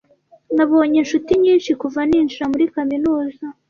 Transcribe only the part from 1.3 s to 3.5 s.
nyinshi kuva ninjira muri kaminuza.